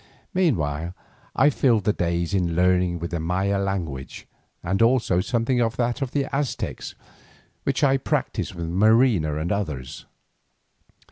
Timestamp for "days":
1.93-2.33